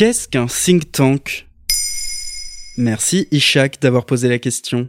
Qu'est-ce 0.00 0.28
qu'un 0.28 0.46
think 0.46 0.92
tank? 0.92 1.46
Merci 2.78 3.28
Ishak 3.32 3.82
d'avoir 3.82 4.06
posé 4.06 4.30
la 4.30 4.38
question. 4.38 4.88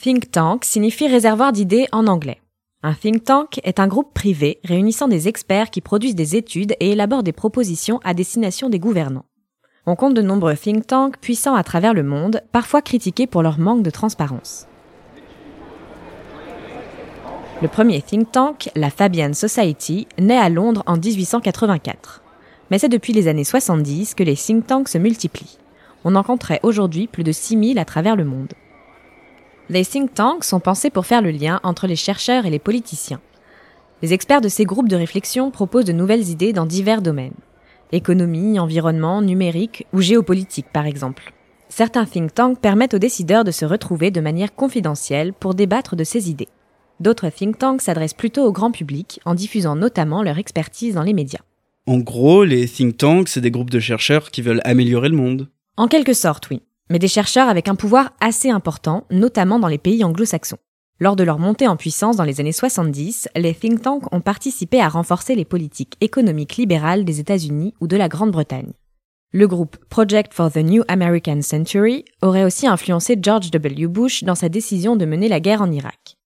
Think 0.00 0.30
tank 0.30 0.64
signifie 0.64 1.08
réservoir 1.08 1.50
d'idées 1.50 1.88
en 1.90 2.06
anglais. 2.06 2.40
Un 2.84 2.94
think 2.94 3.24
tank 3.24 3.60
est 3.64 3.80
un 3.80 3.88
groupe 3.88 4.14
privé 4.14 4.60
réunissant 4.62 5.08
des 5.08 5.26
experts 5.26 5.70
qui 5.70 5.80
produisent 5.80 6.14
des 6.14 6.36
études 6.36 6.76
et 6.78 6.92
élaborent 6.92 7.24
des 7.24 7.32
propositions 7.32 7.98
à 8.04 8.14
destination 8.14 8.70
des 8.70 8.78
gouvernants. 8.78 9.24
On 9.86 9.96
compte 9.96 10.14
de 10.14 10.22
nombreux 10.22 10.54
think 10.54 10.86
tanks 10.86 11.18
puissants 11.18 11.56
à 11.56 11.64
travers 11.64 11.92
le 11.92 12.04
monde, 12.04 12.40
parfois 12.52 12.80
critiqués 12.80 13.26
pour 13.26 13.42
leur 13.42 13.58
manque 13.58 13.82
de 13.82 13.90
transparence. 13.90 14.68
Le 17.60 17.66
premier 17.66 18.00
think 18.02 18.30
tank, 18.30 18.70
la 18.76 18.90
Fabian 18.90 19.32
Society, 19.32 20.06
naît 20.16 20.38
à 20.38 20.48
Londres 20.48 20.84
en 20.86 20.96
1884. 20.96 22.20
Mais 22.70 22.78
c'est 22.78 22.88
depuis 22.88 23.12
les 23.12 23.28
années 23.28 23.44
70 23.44 24.14
que 24.14 24.22
les 24.22 24.36
think 24.36 24.66
tanks 24.66 24.88
se 24.88 24.98
multiplient. 24.98 25.58
On 26.04 26.16
en 26.16 26.22
compterait 26.22 26.60
aujourd'hui 26.62 27.06
plus 27.06 27.24
de 27.24 27.32
6000 27.32 27.78
à 27.78 27.84
travers 27.84 28.16
le 28.16 28.24
monde. 28.24 28.52
Les 29.70 29.84
think 29.84 30.12
tanks 30.12 30.44
sont 30.44 30.60
pensés 30.60 30.90
pour 30.90 31.06
faire 31.06 31.22
le 31.22 31.30
lien 31.30 31.60
entre 31.62 31.86
les 31.86 31.96
chercheurs 31.96 32.44
et 32.44 32.50
les 32.50 32.58
politiciens. 32.58 33.20
Les 34.02 34.12
experts 34.12 34.42
de 34.42 34.48
ces 34.48 34.64
groupes 34.64 34.88
de 34.88 34.96
réflexion 34.96 35.50
proposent 35.50 35.86
de 35.86 35.92
nouvelles 35.92 36.28
idées 36.28 36.52
dans 36.52 36.66
divers 36.66 37.00
domaines. 37.00 37.32
Économie, 37.92 38.58
environnement, 38.58 39.22
numérique 39.22 39.86
ou 39.92 40.00
géopolitique 40.00 40.66
par 40.72 40.84
exemple. 40.84 41.32
Certains 41.70 42.04
think 42.04 42.34
tanks 42.34 42.60
permettent 42.60 42.94
aux 42.94 42.98
décideurs 42.98 43.44
de 43.44 43.50
se 43.50 43.64
retrouver 43.64 44.10
de 44.10 44.20
manière 44.20 44.54
confidentielle 44.54 45.32
pour 45.32 45.54
débattre 45.54 45.96
de 45.96 46.04
ces 46.04 46.30
idées. 46.30 46.48
D'autres 47.00 47.30
think 47.30 47.58
tanks 47.58 47.82
s'adressent 47.82 48.14
plutôt 48.14 48.44
au 48.44 48.52
grand 48.52 48.70
public 48.70 49.20
en 49.24 49.34
diffusant 49.34 49.74
notamment 49.74 50.22
leur 50.22 50.38
expertise 50.38 50.94
dans 50.94 51.02
les 51.02 51.14
médias. 51.14 51.40
En 51.86 51.98
gros, 51.98 52.44
les 52.44 52.66
think 52.66 52.96
tanks, 52.96 53.28
c'est 53.28 53.42
des 53.42 53.50
groupes 53.50 53.70
de 53.70 53.80
chercheurs 53.80 54.30
qui 54.30 54.40
veulent 54.40 54.62
améliorer 54.64 55.10
le 55.10 55.16
monde. 55.16 55.50
En 55.76 55.86
quelque 55.86 56.14
sorte, 56.14 56.48
oui. 56.48 56.62
Mais 56.88 56.98
des 56.98 57.08
chercheurs 57.08 57.48
avec 57.48 57.68
un 57.68 57.74
pouvoir 57.74 58.12
assez 58.20 58.48
important, 58.48 59.06
notamment 59.10 59.58
dans 59.58 59.68
les 59.68 59.78
pays 59.78 60.02
anglo-saxons. 60.02 60.56
Lors 60.98 61.16
de 61.16 61.24
leur 61.24 61.38
montée 61.38 61.68
en 61.68 61.76
puissance 61.76 62.16
dans 62.16 62.24
les 62.24 62.40
années 62.40 62.52
70, 62.52 63.28
les 63.36 63.54
think 63.54 63.82
tanks 63.82 64.10
ont 64.14 64.22
participé 64.22 64.80
à 64.80 64.88
renforcer 64.88 65.34
les 65.34 65.44
politiques 65.44 65.96
économiques 66.00 66.56
libérales 66.56 67.04
des 67.04 67.20
États-Unis 67.20 67.74
ou 67.80 67.86
de 67.86 67.96
la 67.96 68.08
Grande-Bretagne. 68.08 68.72
Le 69.32 69.46
groupe 69.46 69.76
Project 69.90 70.32
for 70.32 70.50
the 70.50 70.58
New 70.58 70.84
American 70.88 71.42
Century 71.42 72.04
aurait 72.22 72.44
aussi 72.44 72.66
influencé 72.66 73.18
George 73.20 73.50
W. 73.50 73.88
Bush 73.88 74.24
dans 74.24 74.36
sa 74.36 74.48
décision 74.48 74.96
de 74.96 75.04
mener 75.04 75.28
la 75.28 75.40
guerre 75.40 75.60
en 75.60 75.70
Irak. 75.70 76.16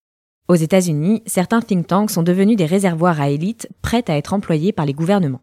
Aux 0.46 0.54
États-Unis, 0.54 1.22
certains 1.26 1.62
think 1.62 1.86
tanks 1.88 2.10
sont 2.10 2.22
devenus 2.22 2.56
des 2.56 2.66
réservoirs 2.66 3.20
à 3.20 3.30
élite 3.30 3.68
prêts 3.82 4.04
à 4.08 4.16
être 4.16 4.34
employés 4.34 4.72
par 4.72 4.86
les 4.86 4.94
gouvernements. 4.94 5.40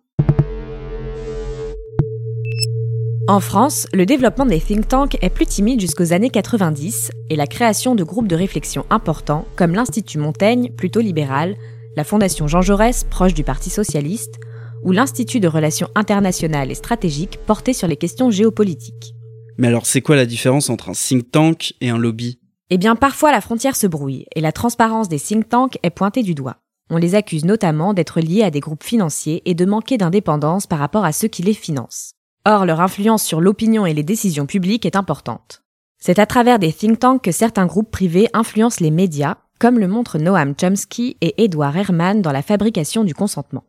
En 3.27 3.39
France, 3.39 3.87
le 3.91 4.05
développement 4.05 4.45
des 4.45 4.59
think 4.59 4.87
tanks 4.87 5.17
est 5.19 5.31
plus 5.31 5.47
timide 5.47 5.81
jusqu'aux 5.81 6.13
années 6.13 6.29
90 6.29 7.09
et 7.31 7.35
la 7.35 7.47
création 7.47 7.95
de 7.95 8.03
groupes 8.03 8.27
de 8.27 8.35
réflexion 8.35 8.85
importants 8.91 9.45
comme 9.55 9.73
l'Institut 9.73 10.19
Montaigne, 10.19 10.69
plutôt 10.77 10.99
libéral, 10.99 11.55
la 11.95 12.03
Fondation 12.03 12.47
Jean 12.47 12.61
Jaurès, 12.61 13.03
proche 13.03 13.33
du 13.33 13.43
Parti 13.43 13.71
socialiste, 13.71 14.35
ou 14.83 14.91
l'Institut 14.91 15.39
de 15.39 15.47
relations 15.47 15.89
internationales 15.95 16.69
et 16.69 16.75
stratégiques 16.75 17.39
porté 17.47 17.73
sur 17.73 17.87
les 17.87 17.95
questions 17.95 18.29
géopolitiques. 18.29 19.15
Mais 19.57 19.69
alors 19.69 19.87
c'est 19.87 20.01
quoi 20.01 20.15
la 20.15 20.27
différence 20.27 20.69
entre 20.69 20.89
un 20.89 20.93
think 20.93 21.31
tank 21.31 21.73
et 21.81 21.89
un 21.89 21.97
lobby? 21.97 22.39
Eh 22.69 22.77
bien, 22.77 22.95
parfois 22.95 23.31
la 23.31 23.41
frontière 23.41 23.75
se 23.75 23.87
brouille 23.87 24.27
et 24.35 24.41
la 24.41 24.51
transparence 24.51 25.09
des 25.09 25.19
think 25.19 25.49
tanks 25.49 25.79
est 25.81 25.89
pointée 25.89 26.21
du 26.21 26.35
doigt. 26.35 26.57
On 26.91 26.97
les 26.97 27.15
accuse 27.15 27.43
notamment 27.43 27.95
d'être 27.95 28.19
liés 28.21 28.43
à 28.43 28.51
des 28.51 28.59
groupes 28.59 28.83
financiers 28.83 29.41
et 29.45 29.55
de 29.55 29.65
manquer 29.65 29.97
d'indépendance 29.97 30.67
par 30.67 30.77
rapport 30.77 31.05
à 31.05 31.11
ceux 31.11 31.27
qui 31.27 31.41
les 31.41 31.55
financent. 31.55 32.14
Or, 32.47 32.65
leur 32.65 32.79
influence 32.79 33.23
sur 33.23 33.41
l'opinion 33.41 33.87
et 33.87 33.95
les 33.95 34.03
décisions 34.03 34.45
publiques 34.45 34.85
est 34.85 34.95
importante. 34.95 35.63
C'est 35.97 36.19
à 36.19 36.27
travers 36.27 36.59
des 36.59 36.71
think 36.71 36.99
tanks 36.99 37.23
que 37.23 37.31
certains 37.31 37.65
groupes 37.65 37.89
privés 37.89 38.27
influencent 38.33 38.83
les 38.83 38.91
médias, 38.91 39.37
comme 39.59 39.79
le 39.79 39.87
montrent 39.87 40.19
Noam 40.19 40.53
Chomsky 40.53 41.17
et 41.21 41.43
Edward 41.43 41.75
Herman 41.75 42.21
dans 42.21 42.31
la 42.31 42.43
fabrication 42.43 43.03
du 43.03 43.15
consentement. 43.15 43.63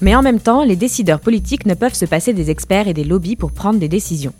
Mais 0.00 0.16
en 0.16 0.22
même 0.22 0.40
temps, 0.40 0.64
les 0.64 0.74
décideurs 0.74 1.20
politiques 1.20 1.64
ne 1.64 1.74
peuvent 1.74 1.94
se 1.94 2.06
passer 2.06 2.32
des 2.32 2.50
experts 2.50 2.88
et 2.88 2.94
des 2.94 3.04
lobbies 3.04 3.36
pour 3.36 3.52
prendre 3.52 3.78
des 3.78 3.88
décisions. 3.88 4.34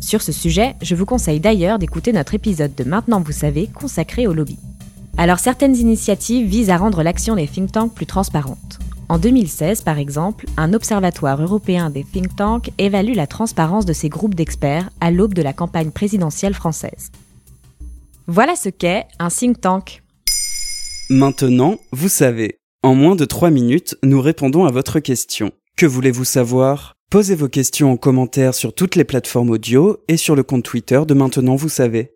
Sur 0.00 0.22
ce 0.22 0.30
sujet, 0.30 0.76
je 0.82 0.94
vous 0.94 1.06
conseille 1.06 1.40
d'ailleurs 1.40 1.80
d'écouter 1.80 2.12
notre 2.12 2.34
épisode 2.34 2.76
de 2.76 2.84
Maintenant 2.84 3.20
vous 3.20 3.32
savez 3.32 3.66
consacré 3.66 4.28
au 4.28 4.32
lobby. 4.32 4.56
Alors 5.18 5.40
certaines 5.40 5.76
initiatives 5.76 6.46
visent 6.46 6.70
à 6.70 6.76
rendre 6.76 7.02
l'action 7.02 7.34
des 7.34 7.48
think 7.48 7.72
tanks 7.72 7.92
plus 7.92 8.06
transparente. 8.06 8.81
En 9.12 9.18
2016, 9.18 9.82
par 9.82 9.98
exemple, 9.98 10.46
un 10.56 10.72
observatoire 10.72 11.42
européen 11.42 11.90
des 11.90 12.02
think 12.02 12.34
tanks 12.34 12.70
évalue 12.78 13.12
la 13.14 13.26
transparence 13.26 13.84
de 13.84 13.92
ces 13.92 14.08
groupes 14.08 14.34
d'experts 14.34 14.88
à 15.02 15.10
l'aube 15.10 15.34
de 15.34 15.42
la 15.42 15.52
campagne 15.52 15.90
présidentielle 15.90 16.54
française. 16.54 17.12
Voilà 18.26 18.56
ce 18.56 18.70
qu'est 18.70 19.04
un 19.18 19.28
think 19.28 19.60
tank. 19.60 20.02
Maintenant, 21.10 21.76
vous 21.90 22.08
savez. 22.08 22.56
En 22.82 22.94
moins 22.94 23.14
de 23.14 23.26
3 23.26 23.50
minutes, 23.50 23.98
nous 24.02 24.22
répondons 24.22 24.64
à 24.64 24.72
votre 24.72 24.98
question. 24.98 25.52
Que 25.76 25.84
voulez-vous 25.84 26.24
savoir? 26.24 26.94
Posez 27.10 27.34
vos 27.34 27.48
questions 27.48 27.92
en 27.92 27.98
commentaire 27.98 28.54
sur 28.54 28.74
toutes 28.74 28.96
les 28.96 29.04
plateformes 29.04 29.50
audio 29.50 29.98
et 30.08 30.16
sur 30.16 30.34
le 30.34 30.42
compte 30.42 30.64
Twitter 30.64 31.02
de 31.06 31.12
Maintenant 31.12 31.56
Vous 31.56 31.68
savez. 31.68 32.14